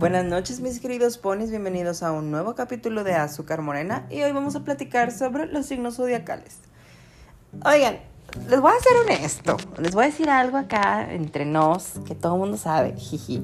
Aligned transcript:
Buenas 0.00 0.24
noches 0.24 0.60
mis 0.60 0.80
queridos 0.80 1.18
ponis, 1.18 1.50
bienvenidos 1.50 2.02
a 2.02 2.10
un 2.10 2.30
nuevo 2.30 2.54
capítulo 2.54 3.04
de 3.04 3.12
Azúcar 3.12 3.60
Morena 3.60 4.06
y 4.08 4.22
hoy 4.22 4.32
vamos 4.32 4.56
a 4.56 4.64
platicar 4.64 5.12
sobre 5.12 5.44
los 5.44 5.66
signos 5.66 5.96
zodiacales. 5.96 6.56
Oigan, 7.66 7.98
les 8.48 8.60
voy 8.60 8.72
a 8.72 8.80
ser 8.82 8.96
honesto, 9.04 9.56
les 9.78 9.94
voy 9.94 10.04
a 10.04 10.06
decir 10.06 10.28
algo 10.28 10.56
acá 10.56 11.12
entre 11.12 11.44
nos 11.44 11.94
que 12.06 12.14
todo 12.14 12.34
el 12.34 12.40
mundo 12.40 12.56
sabe, 12.56 12.94
jiji. 12.98 13.42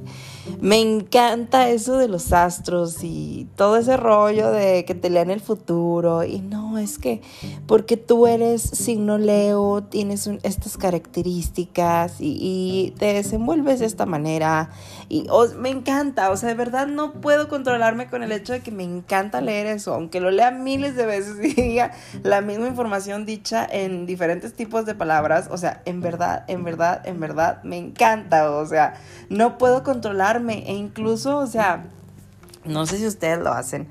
Me 0.60 0.80
encanta 0.80 1.68
eso 1.68 1.98
de 1.98 2.08
los 2.08 2.32
astros 2.32 2.98
y 3.02 3.48
todo 3.56 3.76
ese 3.76 3.96
rollo 3.96 4.50
de 4.52 4.84
que 4.84 4.94
te 4.94 5.10
lean 5.10 5.30
el 5.30 5.40
futuro 5.40 6.22
y 6.24 6.40
no, 6.40 6.78
es 6.78 6.98
que 6.98 7.20
porque 7.66 7.96
tú 7.96 8.26
eres 8.26 8.62
signo 8.62 9.18
Leo, 9.18 9.82
tienes 9.82 10.28
estas 10.42 10.76
características 10.76 12.14
y, 12.20 12.94
te 12.98 13.12
desenvuelves 13.12 13.80
de 13.80 13.86
esta 13.86 14.06
manera 14.06 14.70
y 15.08 15.26
me 15.58 15.70
encanta, 15.70 16.30
o 16.30 16.36
sea, 16.36 16.48
de 16.48 16.54
verdad 16.54 16.86
no 16.86 17.12
puedo 17.12 17.48
controlarme 17.48 18.08
con 18.08 18.22
el 18.22 18.32
hecho 18.32 18.52
de 18.52 18.60
que 18.60 18.70
me 18.70 18.84
encanta 18.84 19.40
leer 19.40 19.66
eso, 19.66 19.94
aunque 19.94 20.20
lo 20.20 20.30
lea 20.30 20.50
miles 20.50 20.96
de 20.96 21.06
veces 21.06 21.36
y 21.42 21.60
diga 21.60 21.92
la 22.22 22.40
misma 22.40 22.68
información 22.68 23.26
dicha 23.26 23.66
en 23.70 24.06
diferentes 24.06 24.54
tipos 24.54 24.75
de 24.84 24.94
palabras, 24.94 25.48
o 25.50 25.56
sea, 25.56 25.80
en 25.86 26.00
verdad, 26.00 26.44
en 26.48 26.64
verdad, 26.64 27.00
en 27.06 27.20
verdad, 27.20 27.62
me 27.62 27.78
encanta, 27.78 28.50
o 28.50 28.66
sea, 28.66 28.94
no 29.30 29.56
puedo 29.56 29.82
controlarme 29.82 30.68
e 30.68 30.74
incluso, 30.74 31.38
o 31.38 31.46
sea, 31.46 31.86
no 32.66 32.84
sé 32.84 32.98
si 32.98 33.06
ustedes 33.06 33.38
lo 33.38 33.52
hacen, 33.52 33.88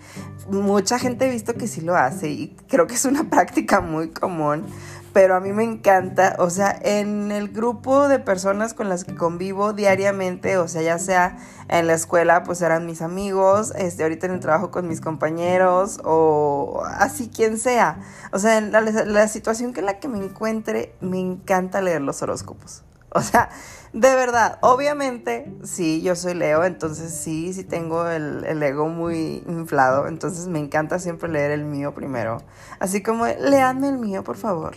mucha 0.49 0.99
gente 0.99 1.27
he 1.27 1.31
visto 1.31 1.53
que 1.53 1.67
sí 1.67 1.81
lo 1.81 1.95
hace 1.95 2.29
y 2.29 2.55
creo 2.67 2.87
que 2.87 2.95
es 2.95 3.05
una 3.05 3.23
práctica 3.29 3.81
muy 3.81 4.09
común, 4.09 4.65
pero 5.15 5.33
a 5.33 5.39
mí 5.39 5.53
me 5.53 5.63
encanta, 5.63 6.35
o 6.39 6.49
sea, 6.49 6.77
en 6.81 7.31
el 7.31 7.47
grupo 7.47 8.09
de 8.09 8.19
personas 8.19 8.73
con 8.73 8.89
las 8.89 9.05
que 9.05 9.15
convivo 9.15 9.71
diariamente, 9.71 10.57
o 10.57 10.67
sea, 10.67 10.81
ya 10.81 10.99
sea 10.99 11.37
en 11.69 11.87
la 11.87 11.93
escuela, 11.93 12.43
pues 12.43 12.61
eran 12.61 12.85
mis 12.85 13.01
amigos, 13.01 13.71
este, 13.77 14.03
ahorita 14.03 14.25
en 14.25 14.33
el 14.33 14.39
trabajo 14.41 14.71
con 14.71 14.89
mis 14.89 14.99
compañeros, 14.99 16.01
o 16.03 16.83
así 16.85 17.29
quien 17.29 17.57
sea. 17.57 18.01
O 18.33 18.39
sea, 18.39 18.57
en 18.57 18.73
la, 18.73 18.81
la 18.81 19.27
situación 19.29 19.71
que 19.71 19.79
en 19.79 19.85
la 19.85 19.99
que 19.99 20.09
me 20.09 20.17
encuentre, 20.17 20.93
me 20.99 21.17
encanta 21.17 21.81
leer 21.81 22.01
los 22.01 22.21
horóscopos. 22.21 22.83
O 23.11 23.21
sea, 23.21 23.49
de 23.93 24.13
verdad, 24.15 24.57
obviamente, 24.59 25.49
sí, 25.63 26.01
yo 26.01 26.17
soy 26.17 26.33
Leo, 26.33 26.65
entonces 26.65 27.13
sí, 27.13 27.53
sí 27.53 27.63
tengo 27.63 28.09
el, 28.09 28.43
el, 28.43 28.61
ego 28.61 28.89
muy 28.89 29.45
inflado, 29.47 30.09
entonces 30.09 30.49
me 30.49 30.59
encanta 30.59 30.99
siempre 30.99 31.29
leer 31.29 31.51
el 31.51 31.63
mío 31.63 31.93
primero. 31.93 32.39
Así 32.79 33.01
como, 33.01 33.25
leanme 33.25 33.87
el 33.87 33.97
mío, 33.97 34.21
por 34.25 34.35
favor. 34.35 34.75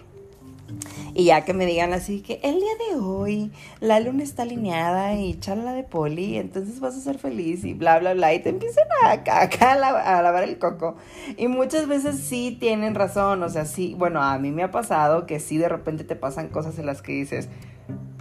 Y 1.14 1.24
ya 1.24 1.44
que 1.44 1.55
me 1.55 1.66
digan 1.66 1.92
así 1.92 2.20
que 2.20 2.41
el 2.42 2.56
día 2.56 2.72
de 2.91 3.00
hoy 3.00 3.50
la 3.80 3.98
luna 4.00 4.22
está 4.22 4.42
alineada 4.42 5.14
y 5.14 5.38
charla 5.41 5.72
de 5.72 5.83
poli, 5.83 6.36
entonces 6.36 6.80
vas 6.80 6.97
a 6.97 7.00
ser 7.00 7.19
feliz 7.19 7.64
y 7.64 7.74
bla, 7.74 7.98
bla, 7.98 8.14
bla. 8.14 8.34
Y 8.34 8.41
te 8.41 8.50
empiezan 8.50 8.84
a, 9.02 9.12
acá 9.12 9.72
a, 9.72 10.22
lavar 10.22 10.44
el 10.44 10.58
coco. 10.58 10.96
Y 11.36 11.48
muchas 11.48 11.89
veces 11.89 12.19
sí 12.19 12.56
tienen 12.58 12.94
razón, 12.94 13.42
o 13.42 13.48
sea, 13.48 13.64
sí, 13.64 13.94
bueno, 13.98 14.22
a 14.22 14.39
mí 14.39 14.50
me 14.50 14.62
ha 14.62 14.70
pasado 14.70 15.27
que 15.27 15.41
sí 15.41 15.58
de 15.58 15.69
repente 15.69 16.05
te 16.05 16.16
pasan 16.16 16.48
cosas 16.48 16.78
en 16.78 16.86
las 16.86 17.02
que 17.02 17.12
dices, 17.12 17.48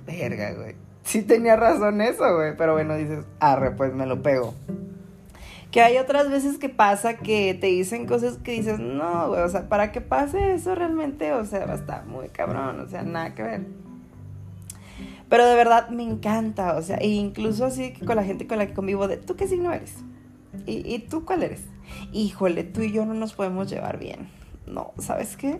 verga, 0.06 0.54
güey. 0.54 0.76
Sí 1.04 1.22
tenía 1.22 1.56
razón 1.56 2.02
eso, 2.02 2.36
güey, 2.36 2.58
pero 2.58 2.74
bueno, 2.74 2.96
dices, 2.96 3.26
arre, 3.40 3.72
pues 3.72 3.94
me 3.94 4.06
lo 4.06 4.22
pego. 4.22 4.54
Que 5.72 5.82
hay 5.82 5.98
otras 5.98 6.30
veces 6.30 6.58
que 6.58 6.70
pasa 6.70 7.18
que 7.18 7.54
te 7.54 7.68
dicen 7.68 8.06
cosas 8.06 8.38
que 8.38 8.54
dices, 8.54 8.80
no, 8.80 9.30
güey, 9.30 9.42
o 9.42 9.50
sea, 9.50 9.68
para 9.68 9.92
que 9.92 10.02
pase 10.02 10.54
eso 10.54 10.76
realmente, 10.76 11.34
o 11.34 11.46
sea, 11.46 11.66
estar 11.74 12.06
muy 12.06 12.30
cabrón, 12.30 12.80
o 12.80 12.88
sea, 12.88 13.04
nada 13.04 13.36
que 13.36 13.44
ver. 13.44 13.66
Pero 15.30 15.46
de 15.46 15.56
verdad 15.56 15.90
me 15.90 16.04
encanta, 16.04 16.78
o 16.78 16.82
sea, 16.82 16.98
e 16.98 17.10
incluso 17.10 17.66
así 17.66 17.92
con 17.94 18.16
la 18.16 18.24
gente 18.24 18.48
con 18.48 18.58
la 18.58 18.68
que 18.68 18.74
convivo, 18.74 19.08
de, 19.08 19.18
¿tú 19.18 19.36
qué 19.36 19.48
signo 19.48 19.74
eres? 19.74 19.94
¿Y, 20.66 20.94
¿Y 20.94 21.00
tú 21.00 21.26
cuál 21.26 21.44
eres? 21.44 21.64
Híjole, 22.14 22.64
tú 22.64 22.82
y 22.82 22.94
yo 22.94 23.06
no 23.06 23.14
nos 23.14 23.34
podemos 23.34 23.70
llevar 23.70 24.00
bien. 24.00 24.30
No, 24.66 24.94
¿sabes 25.00 25.38
qué? 25.38 25.60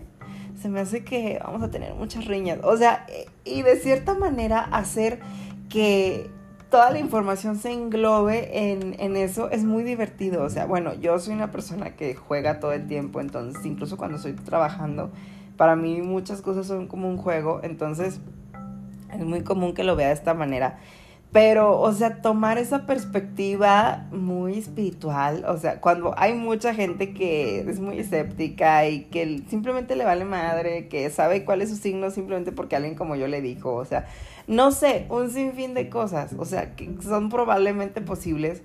Se 0.60 0.68
me 0.68 0.80
hace 0.80 1.04
que 1.04 1.38
vamos 1.42 1.62
a 1.62 1.70
tener 1.70 1.94
muchas 1.94 2.26
riñas. 2.26 2.58
O 2.62 2.76
sea, 2.76 3.06
y 3.44 3.62
de 3.62 3.76
cierta 3.76 4.14
manera 4.14 4.60
hacer 4.60 5.20
que 5.68 6.30
toda 6.70 6.90
la 6.90 6.98
información 6.98 7.56
se 7.56 7.72
englobe 7.72 8.72
en, 8.72 9.16
eso, 9.16 9.50
es 9.50 9.64
muy 9.64 9.82
divertido. 9.82 10.42
O 10.42 10.50
sea, 10.50 10.66
bueno, 10.66 10.94
yo 10.94 11.18
soy 11.18 11.34
una 11.34 11.50
persona 11.50 11.96
que 11.96 12.14
juega 12.14 12.60
todo 12.60 12.72
el 12.72 12.86
tiempo, 12.86 13.20
entonces 13.20 13.64
incluso 13.64 13.96
cuando 13.96 14.16
estoy 14.16 14.32
trabajando, 14.34 15.10
para 15.56 15.76
mí 15.76 16.02
muchas 16.02 16.42
cosas 16.42 16.66
son 16.66 16.86
como 16.86 17.08
un 17.08 17.16
juego, 17.16 17.60
entonces 17.62 18.20
es 19.12 19.24
muy 19.24 19.42
común 19.42 19.74
que 19.74 19.84
lo 19.84 19.96
vea 19.96 20.08
de 20.08 20.14
esta 20.14 20.34
manera. 20.34 20.78
Pero, 21.30 21.78
o 21.78 21.92
sea, 21.92 22.22
tomar 22.22 22.56
esa 22.56 22.86
perspectiva 22.86 24.06
muy 24.10 24.56
espiritual, 24.56 25.44
o 25.46 25.58
sea, 25.58 25.78
cuando 25.78 26.14
hay 26.16 26.32
mucha 26.32 26.72
gente 26.72 27.12
que 27.12 27.60
es 27.60 27.80
muy 27.80 27.98
escéptica 27.98 28.88
y 28.88 29.04
que 29.04 29.42
simplemente 29.50 29.94
le 29.94 30.06
vale 30.06 30.24
madre, 30.24 30.88
que 30.88 31.10
sabe 31.10 31.44
cuál 31.44 31.60
es 31.60 31.68
su 31.68 31.76
signo 31.76 32.10
simplemente 32.10 32.50
porque 32.50 32.76
alguien 32.76 32.94
como 32.94 33.14
yo 33.14 33.28
le 33.28 33.42
dijo, 33.42 33.74
o 33.74 33.84
sea, 33.84 34.06
no 34.46 34.72
sé, 34.72 35.04
un 35.10 35.30
sinfín 35.30 35.74
de 35.74 35.90
cosas, 35.90 36.32
o 36.38 36.46
sea, 36.46 36.74
que 36.74 36.90
son 37.02 37.28
probablemente 37.28 38.00
posibles. 38.00 38.62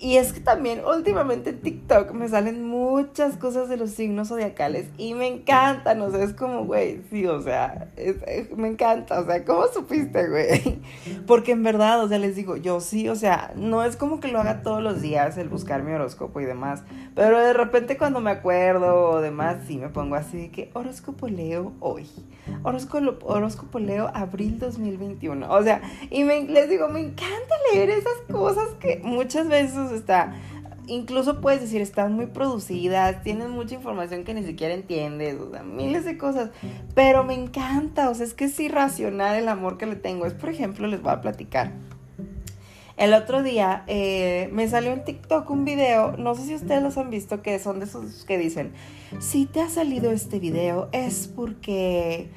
Y 0.00 0.16
es 0.16 0.32
que 0.32 0.40
también 0.40 0.82
últimamente 0.84 1.50
en 1.50 1.60
TikTok 1.60 2.12
me 2.12 2.28
salen 2.28 2.66
muchas 2.66 3.36
cosas 3.36 3.68
de 3.68 3.76
los 3.76 3.90
signos 3.90 4.28
zodiacales 4.28 4.86
y 4.98 5.14
me 5.14 5.28
encantan, 5.28 6.00
o 6.02 6.10
sea, 6.10 6.22
es 6.22 6.34
como, 6.34 6.64
güey, 6.64 7.00
sí, 7.10 7.26
o 7.26 7.40
sea, 7.40 7.88
me 8.56 8.68
encanta, 8.68 9.20
o 9.20 9.24
sea, 9.24 9.44
¿cómo 9.44 9.66
supiste, 9.68 10.28
güey? 10.28 10.80
Porque 11.26 11.52
en 11.52 11.62
verdad, 11.62 12.02
o 12.02 12.08
sea, 12.08 12.18
les 12.18 12.34
digo, 12.34 12.56
yo 12.56 12.80
sí, 12.80 13.08
o 13.08 13.14
sea, 13.14 13.52
no 13.56 13.84
es 13.84 13.96
como 13.96 14.20
que 14.20 14.28
lo 14.28 14.40
haga 14.40 14.62
todos 14.62 14.82
los 14.82 15.00
días 15.00 15.38
el 15.38 15.48
buscar 15.48 15.82
mi 15.82 15.92
horóscopo 15.92 16.40
y 16.40 16.44
demás, 16.44 16.82
pero 17.14 17.38
de 17.38 17.52
repente 17.52 17.96
cuando 17.96 18.20
me 18.20 18.32
acuerdo 18.32 19.10
o 19.10 19.20
demás, 19.20 19.58
sí 19.66 19.78
me 19.78 19.88
pongo 19.88 20.16
así 20.16 20.36
de 20.36 20.50
que 20.50 20.70
horóscopo 20.74 21.28
leo 21.28 21.72
hoy, 21.78 22.06
horóscopo, 22.64 23.26
horóscopo 23.26 23.78
leo 23.78 24.10
abril 24.12 24.58
2021, 24.58 25.50
o 25.50 25.62
sea, 25.62 25.80
y 26.10 26.24
me, 26.24 26.42
les 26.42 26.68
digo, 26.68 26.88
me 26.88 27.00
encanta 27.00 27.54
leer 27.72 27.90
esas 27.90 28.18
cosas 28.30 28.68
que 28.80 29.00
muchas 29.02 29.48
veces 29.48 29.93
está, 29.94 30.34
incluso 30.86 31.40
puedes 31.40 31.60
decir, 31.60 31.80
están 31.80 32.12
muy 32.12 32.26
producidas, 32.26 33.22
tienen 33.22 33.50
mucha 33.50 33.74
información 33.74 34.24
que 34.24 34.34
ni 34.34 34.44
siquiera 34.44 34.74
entiendes, 34.74 35.40
o 35.40 35.50
sea, 35.50 35.62
miles 35.62 36.04
de 36.04 36.18
cosas, 36.18 36.50
pero 36.94 37.24
me 37.24 37.34
encanta, 37.34 38.10
o 38.10 38.14
sea, 38.14 38.26
es 38.26 38.34
que 38.34 38.44
es 38.44 38.60
irracional 38.60 39.36
el 39.36 39.48
amor 39.48 39.78
que 39.78 39.86
le 39.86 39.96
tengo. 39.96 40.26
Es, 40.26 40.34
por 40.34 40.50
ejemplo, 40.50 40.86
les 40.86 41.02
voy 41.02 41.12
a 41.12 41.20
platicar. 41.20 41.72
El 42.96 43.12
otro 43.12 43.42
día 43.42 43.82
eh, 43.88 44.48
me 44.52 44.68
salió 44.68 44.92
en 44.92 45.04
TikTok 45.04 45.50
un 45.50 45.64
video, 45.64 46.16
no 46.16 46.36
sé 46.36 46.44
si 46.44 46.54
ustedes 46.54 46.80
los 46.80 46.96
han 46.96 47.10
visto, 47.10 47.42
que 47.42 47.58
son 47.58 47.80
de 47.80 47.86
esos 47.86 48.24
que 48.24 48.38
dicen, 48.38 48.72
si 49.18 49.46
te 49.46 49.60
ha 49.60 49.68
salido 49.68 50.12
este 50.12 50.38
video 50.38 50.88
es 50.92 51.26
porque 51.26 52.28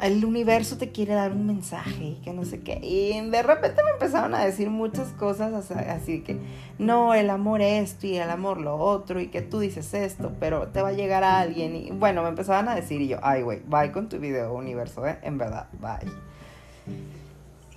el 0.00 0.24
universo 0.24 0.76
te 0.76 0.90
quiere 0.90 1.14
dar 1.14 1.32
un 1.32 1.46
mensaje 1.46 2.04
y 2.04 2.14
que 2.22 2.32
no 2.32 2.44
sé 2.44 2.60
qué. 2.60 2.80
Y 2.82 3.20
de 3.30 3.42
repente 3.42 3.82
me 3.84 3.90
empezaron 3.90 4.34
a 4.34 4.44
decir 4.44 4.70
muchas 4.70 5.08
cosas 5.12 5.70
así 5.70 6.20
que, 6.20 6.38
no, 6.78 7.14
el 7.14 7.30
amor 7.30 7.60
esto 7.60 8.06
y 8.06 8.16
el 8.16 8.30
amor 8.30 8.60
lo 8.60 8.76
otro 8.76 9.20
y 9.20 9.28
que 9.28 9.42
tú 9.42 9.60
dices 9.60 9.94
esto, 9.94 10.32
pero 10.40 10.68
te 10.68 10.82
va 10.82 10.88
a 10.88 10.92
llegar 10.92 11.24
a 11.24 11.40
alguien. 11.40 11.76
Y 11.76 11.90
bueno, 11.90 12.22
me 12.22 12.28
empezaban 12.28 12.68
a 12.68 12.74
decir 12.74 13.00
y 13.00 13.08
yo, 13.08 13.18
ay, 13.22 13.42
güey, 13.42 13.60
bye 13.66 13.92
con 13.92 14.08
tu 14.08 14.18
video, 14.18 14.54
universo, 14.54 15.06
¿eh? 15.06 15.18
En 15.22 15.38
verdad, 15.38 15.68
bye. 15.80 16.10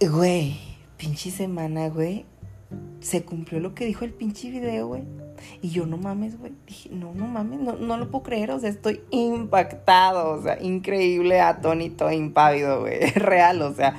Güey, 0.10 0.60
pinche 0.98 1.32
semana, 1.32 1.90
güey, 1.90 2.26
se 3.00 3.24
cumplió 3.24 3.60
lo 3.60 3.74
que 3.74 3.86
dijo 3.86 4.06
el 4.06 4.14
pinche 4.14 4.50
video, 4.50 4.88
güey. 4.88 5.04
Y 5.62 5.70
yo, 5.70 5.86
no 5.86 5.98
mames, 5.98 6.38
güey. 6.40 6.54
Dije, 6.66 6.90
no, 6.92 7.14
no 7.14 7.28
mames, 7.28 7.60
no, 7.60 7.74
no 7.74 7.98
lo 7.98 8.10
puedo 8.10 8.24
creer. 8.24 8.52
O 8.52 8.60
sea, 8.60 8.70
estoy 8.70 9.02
impactado. 9.12 10.32
O 10.32 10.42
sea, 10.42 10.62
increíble, 10.62 11.40
atónito, 11.40 12.12
impávido, 12.12 12.82
güey. 12.82 13.00
Real, 13.16 13.62
o 13.62 13.74
sea. 13.74 13.96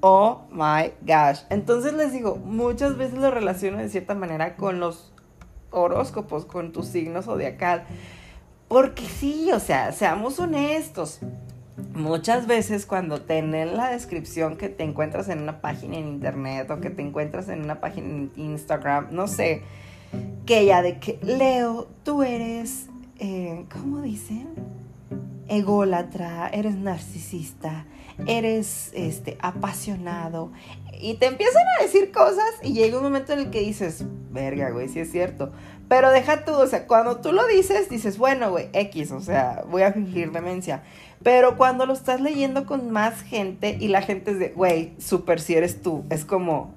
Oh 0.00 0.42
my 0.50 0.92
gosh. 1.00 1.40
Entonces 1.48 1.94
les 1.94 2.12
digo, 2.12 2.36
muchas 2.36 2.98
veces 2.98 3.18
lo 3.18 3.30
relaciono 3.30 3.78
de 3.78 3.88
cierta 3.88 4.14
manera 4.14 4.56
con 4.56 4.78
los 4.78 5.12
horóscopos, 5.70 6.44
con 6.44 6.72
tus 6.72 6.86
signos 6.86 7.24
zodiacal. 7.24 7.84
Porque 8.68 9.04
sí, 9.04 9.50
o 9.52 9.60
sea, 9.60 9.92
seamos 9.92 10.38
honestos. 10.38 11.20
Muchas 11.94 12.46
veces 12.46 12.86
cuando 12.86 13.20
tienen 13.22 13.76
la 13.76 13.90
descripción 13.90 14.56
que 14.56 14.68
te 14.68 14.84
encuentras 14.84 15.28
en 15.28 15.40
una 15.40 15.60
página 15.60 15.96
en 15.96 16.06
internet 16.06 16.70
o 16.70 16.80
que 16.80 16.90
te 16.90 17.02
encuentras 17.02 17.48
en 17.48 17.62
una 17.62 17.80
página 17.80 18.06
en 18.08 18.32
Instagram, 18.36 19.08
no 19.10 19.26
sé, 19.26 19.62
que 20.46 20.66
ya 20.66 20.82
de 20.82 20.98
que, 20.98 21.18
Leo, 21.22 21.88
tú 22.04 22.22
eres, 22.22 22.86
eh, 23.18 23.64
¿cómo 23.72 24.00
dicen? 24.02 24.48
Ególatra, 25.48 26.48
eres 26.48 26.76
narcisista, 26.76 27.86
eres 28.26 28.90
este, 28.94 29.36
apasionado. 29.40 30.52
Y 31.00 31.14
te 31.14 31.26
empiezan 31.26 31.64
a 31.78 31.82
decir 31.82 32.12
cosas 32.12 32.50
y 32.62 32.72
llega 32.72 32.96
un 32.96 33.02
momento 33.02 33.32
en 33.32 33.40
el 33.40 33.50
que 33.50 33.60
dices, 33.60 34.04
verga, 34.30 34.70
güey, 34.70 34.88
sí 34.88 35.00
es 35.00 35.10
cierto. 35.10 35.52
Pero 35.88 36.10
deja 36.10 36.44
tú, 36.44 36.52
o 36.52 36.66
sea, 36.66 36.86
cuando 36.86 37.20
tú 37.20 37.32
lo 37.32 37.46
dices, 37.46 37.90
dices, 37.90 38.16
bueno, 38.16 38.50
güey, 38.50 38.68
X, 38.72 39.12
o 39.12 39.20
sea, 39.20 39.64
voy 39.70 39.82
a 39.82 39.92
fingir 39.92 40.32
demencia. 40.32 40.82
Pero 41.22 41.56
cuando 41.56 41.86
lo 41.86 41.92
estás 41.92 42.20
leyendo 42.20 42.66
con 42.66 42.90
más 42.90 43.22
gente 43.22 43.76
y 43.80 43.88
la 43.88 44.02
gente 44.02 44.30
es 44.30 44.38
de, 44.38 44.48
güey, 44.50 44.94
súper 44.98 45.40
si 45.40 45.54
eres 45.54 45.82
tú, 45.82 46.04
es 46.10 46.24
como, 46.24 46.74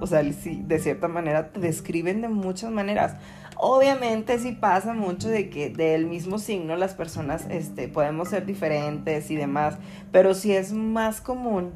O 0.00 0.06
sea, 0.06 0.22
de 0.22 0.78
cierta 0.80 1.06
manera 1.06 1.52
te 1.52 1.60
describen 1.60 2.22
de 2.22 2.28
muchas 2.28 2.70
maneras. 2.72 3.16
Obviamente 3.64 4.40
sí 4.40 4.50
pasa 4.50 4.92
mucho 4.92 5.28
de 5.28 5.48
que 5.48 5.70
del 5.70 6.06
mismo 6.06 6.40
signo 6.40 6.74
las 6.74 6.94
personas 6.94 7.46
este, 7.48 7.86
podemos 7.86 8.30
ser 8.30 8.44
diferentes 8.44 9.30
y 9.30 9.36
demás, 9.36 9.76
pero 10.10 10.34
sí 10.34 10.50
es 10.52 10.72
más 10.72 11.20
común 11.20 11.70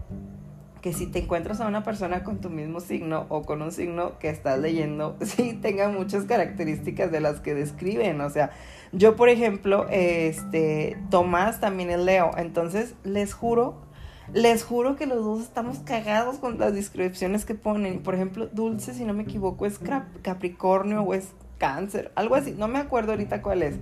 que 0.82 0.92
si 0.92 1.06
te 1.06 1.20
encuentras 1.20 1.60
a 1.60 1.68
una 1.68 1.84
persona 1.84 2.24
con 2.24 2.40
tu 2.40 2.50
mismo 2.50 2.80
signo 2.80 3.26
o 3.28 3.42
con 3.42 3.62
un 3.62 3.70
signo 3.70 4.18
que 4.18 4.30
estás 4.30 4.58
leyendo, 4.58 5.16
sí 5.20 5.56
tenga 5.62 5.88
muchas 5.88 6.24
características 6.24 7.12
de 7.12 7.20
las 7.20 7.38
que 7.38 7.54
describen. 7.54 8.20
O 8.20 8.30
sea, 8.30 8.50
yo 8.90 9.14
por 9.14 9.28
ejemplo, 9.28 9.86
este, 9.88 10.98
Tomás 11.08 11.60
también 11.60 11.90
es 11.90 12.00
Leo, 12.00 12.32
entonces 12.36 12.96
les 13.04 13.32
juro 13.32 13.86
les 14.32 14.64
juro 14.64 14.96
que 14.96 15.06
los 15.06 15.24
dos 15.24 15.40
estamos 15.40 15.78
cagados 15.78 16.38
con 16.38 16.58
las 16.58 16.74
descripciones 16.74 17.44
que 17.44 17.54
ponen. 17.54 18.02
Por 18.02 18.16
ejemplo, 18.16 18.48
Dulce, 18.48 18.92
si 18.92 19.04
no 19.04 19.14
me 19.14 19.22
equivoco, 19.22 19.66
es 19.66 19.78
Capricornio 20.22 21.02
o 21.02 21.14
es 21.14 21.28
Cáncer, 21.58 22.12
algo 22.14 22.34
así. 22.34 22.54
No 22.56 22.68
me 22.68 22.78
acuerdo 22.78 23.12
ahorita 23.12 23.42
cuál 23.42 23.62
es. 23.62 23.76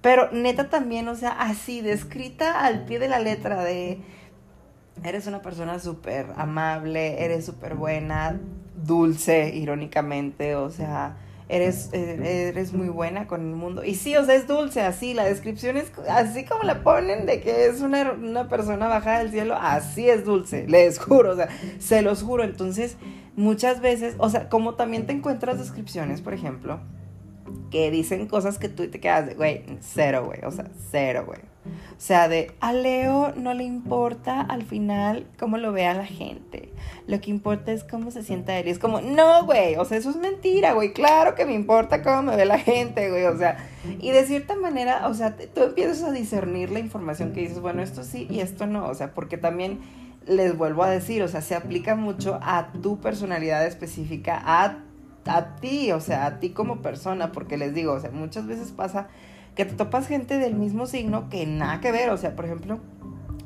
Pero 0.00 0.30
neta 0.32 0.70
también, 0.70 1.08
o 1.08 1.14
sea, 1.14 1.30
así, 1.30 1.80
descrita 1.80 2.64
al 2.64 2.84
pie 2.84 2.98
de 2.98 3.08
la 3.08 3.18
letra 3.18 3.62
de... 3.64 3.98
Eres 5.02 5.26
una 5.26 5.40
persona 5.40 5.78
súper 5.78 6.26
amable, 6.36 7.24
eres 7.24 7.46
súper 7.46 7.74
buena, 7.74 8.38
dulce, 8.76 9.54
irónicamente, 9.54 10.56
o 10.56 10.70
sea 10.70 11.16
eres, 11.50 11.90
eh, 11.92 12.48
eres 12.48 12.72
muy 12.72 12.88
buena 12.88 13.26
con 13.26 13.40
el 13.40 13.56
mundo. 13.56 13.84
Y 13.84 13.96
sí, 13.96 14.16
o 14.16 14.24
sea, 14.24 14.36
es 14.36 14.46
dulce, 14.46 14.82
así, 14.82 15.14
la 15.14 15.24
descripción 15.24 15.76
es 15.76 15.92
así 16.08 16.44
como 16.44 16.62
la 16.62 16.82
ponen 16.82 17.26
de 17.26 17.40
que 17.40 17.66
es 17.66 17.80
una, 17.80 18.12
una 18.12 18.48
persona 18.48 18.86
bajada 18.86 19.18
del 19.18 19.30
cielo, 19.30 19.56
así 19.60 20.08
es 20.08 20.24
dulce, 20.24 20.66
les 20.68 20.98
juro, 20.98 21.32
o 21.32 21.36
sea, 21.36 21.48
se 21.78 22.02
los 22.02 22.22
juro. 22.22 22.44
Entonces, 22.44 22.96
muchas 23.36 23.80
veces, 23.80 24.14
o 24.18 24.28
sea, 24.28 24.48
como 24.48 24.74
también 24.74 25.06
te 25.06 25.12
encuentras 25.12 25.58
descripciones, 25.58 26.20
por 26.20 26.34
ejemplo, 26.34 26.80
que 27.70 27.90
dicen 27.90 28.26
cosas 28.26 28.58
que 28.58 28.68
tú 28.68 28.88
te 28.88 29.00
quedas 29.00 29.26
de, 29.26 29.34
güey, 29.34 29.64
cero, 29.80 30.24
güey, 30.26 30.40
o 30.44 30.50
sea, 30.50 30.66
cero, 30.90 31.24
güey. 31.26 31.40
O 31.64 32.02
sea, 32.02 32.28
de 32.28 32.52
a 32.60 32.72
Leo 32.72 33.34
no 33.36 33.52
le 33.52 33.64
importa 33.64 34.40
al 34.40 34.62
final 34.62 35.26
cómo 35.38 35.58
lo 35.58 35.72
vea 35.72 35.92
la 35.92 36.06
gente. 36.06 36.72
Lo 37.06 37.20
que 37.20 37.30
importa 37.30 37.72
es 37.72 37.84
cómo 37.84 38.10
se 38.10 38.22
sienta 38.22 38.58
él. 38.58 38.66
Y 38.66 38.70
es 38.70 38.78
como, 38.78 39.02
no, 39.02 39.44
güey, 39.44 39.76
o 39.76 39.84
sea, 39.84 39.98
eso 39.98 40.10
es 40.10 40.16
mentira, 40.16 40.72
güey. 40.72 40.92
Claro 40.94 41.34
que 41.34 41.44
me 41.44 41.52
importa 41.52 42.02
cómo 42.02 42.22
me 42.22 42.36
ve 42.36 42.46
la 42.46 42.58
gente, 42.58 43.10
güey. 43.10 43.24
O 43.24 43.36
sea, 43.36 43.68
y 44.00 44.10
de 44.10 44.24
cierta 44.24 44.56
manera, 44.56 45.06
o 45.08 45.14
sea, 45.14 45.36
tú 45.36 45.62
empiezas 45.62 46.02
a 46.02 46.10
discernir 46.10 46.70
la 46.70 46.78
información 46.78 47.32
que 47.32 47.40
dices, 47.40 47.60
bueno, 47.60 47.82
esto 47.82 48.04
sí 48.04 48.26
y 48.30 48.40
esto 48.40 48.66
no. 48.66 48.88
O 48.88 48.94
sea, 48.94 49.12
porque 49.12 49.36
también 49.36 49.80
les 50.26 50.56
vuelvo 50.56 50.82
a 50.82 50.90
decir, 50.90 51.22
o 51.22 51.28
sea, 51.28 51.40
se 51.40 51.54
aplica 51.54 51.96
mucho 51.96 52.38
a 52.42 52.72
tu 52.82 53.00
personalidad 53.00 53.66
específica, 53.66 54.40
a, 54.44 54.78
a 55.26 55.56
ti, 55.56 55.92
o 55.92 56.00
sea, 56.00 56.26
a 56.26 56.40
ti 56.40 56.50
como 56.50 56.82
persona, 56.82 57.32
porque 57.32 57.56
les 57.56 57.74
digo, 57.74 57.92
o 57.92 58.00
sea, 58.00 58.10
muchas 58.10 58.46
veces 58.46 58.70
pasa 58.70 59.08
que 59.54 59.64
te 59.64 59.74
topas 59.74 60.06
gente 60.06 60.38
del 60.38 60.54
mismo 60.54 60.86
signo 60.86 61.28
que 61.28 61.46
nada 61.46 61.80
que 61.80 61.92
ver. 61.92 62.10
O 62.10 62.16
sea, 62.16 62.36
por 62.36 62.44
ejemplo, 62.44 62.80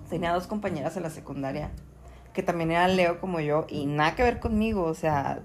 tenía 0.08 0.32
dos 0.32 0.46
compañeras 0.46 0.96
en 0.96 1.02
la 1.02 1.10
secundaria 1.10 1.70
que 2.32 2.42
también 2.42 2.72
eran 2.72 2.96
Leo 2.96 3.20
como 3.20 3.40
yo 3.40 3.66
y 3.68 3.86
nada 3.86 4.14
que 4.14 4.22
ver 4.22 4.40
conmigo. 4.40 4.82
O 4.84 4.94
sea, 4.94 5.40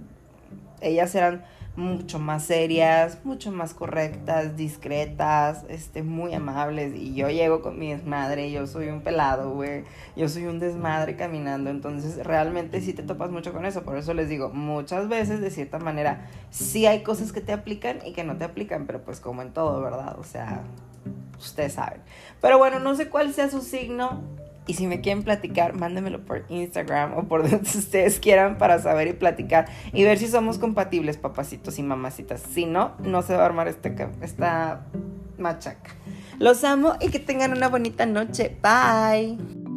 ellas 0.81 1.13
eran 1.15 1.45
mucho 1.75 2.19
más 2.19 2.43
serias, 2.43 3.19
mucho 3.23 3.51
más 3.51 3.73
correctas, 3.73 4.57
discretas, 4.57 5.65
este, 5.69 6.03
muy 6.03 6.33
amables. 6.33 6.95
Y 6.95 7.15
yo 7.15 7.29
llego 7.29 7.61
con 7.61 7.79
mi 7.79 7.91
desmadre, 7.93 8.51
yo 8.51 8.67
soy 8.67 8.87
un 8.89 9.01
pelado, 9.01 9.51
güey. 9.51 9.83
Yo 10.15 10.27
soy 10.27 10.45
un 10.45 10.59
desmadre 10.59 11.15
caminando. 11.15 11.69
Entonces, 11.69 12.25
realmente 12.25 12.81
sí 12.81 12.93
te 12.93 13.03
topas 13.03 13.31
mucho 13.31 13.53
con 13.53 13.65
eso. 13.65 13.83
Por 13.83 13.97
eso 13.97 14.13
les 14.13 14.29
digo, 14.29 14.49
muchas 14.49 15.07
veces, 15.07 15.41
de 15.41 15.51
cierta 15.51 15.79
manera, 15.79 16.29
sí 16.49 16.85
hay 16.85 17.03
cosas 17.03 17.31
que 17.31 17.41
te 17.41 17.53
aplican 17.53 17.99
y 18.05 18.13
que 18.13 18.23
no 18.23 18.37
te 18.37 18.43
aplican, 18.43 18.85
pero 18.85 19.01
pues 19.03 19.19
como 19.19 19.41
en 19.41 19.53
todo, 19.53 19.81
¿verdad? 19.81 20.17
O 20.19 20.23
sea, 20.23 20.63
ustedes 21.39 21.73
saben. 21.73 22.01
Pero 22.41 22.57
bueno, 22.57 22.79
no 22.79 22.95
sé 22.95 23.09
cuál 23.09 23.33
sea 23.33 23.49
su 23.49 23.61
signo. 23.61 24.21
Y 24.69 24.75
si 24.75 24.85
me 24.85 25.01
quieren 25.01 25.23
platicar, 25.23 25.73
mándenmelo 25.73 26.23
por 26.23 26.45
Instagram 26.47 27.17
o 27.17 27.23
por 27.23 27.41
donde 27.49 27.67
ustedes 27.67 28.19
quieran 28.19 28.59
para 28.59 28.77
saber 28.77 29.07
y 29.07 29.13
platicar 29.13 29.67
y 29.93 30.03
ver 30.03 30.19
si 30.19 30.27
somos 30.27 30.59
compatibles, 30.59 31.17
papacitos 31.17 31.79
y 31.79 31.83
mamacitas. 31.83 32.39
Si 32.53 32.67
no, 32.67 32.91
no 32.99 33.23
se 33.23 33.35
va 33.35 33.41
a 33.41 33.45
armar 33.47 33.67
este, 33.67 33.95
esta 34.21 34.85
machaca. 35.39 35.95
Los 36.37 36.63
amo 36.63 36.93
y 37.01 37.09
que 37.09 37.17
tengan 37.17 37.51
una 37.51 37.67
bonita 37.67 38.05
noche. 38.05 38.55
Bye. 38.61 39.68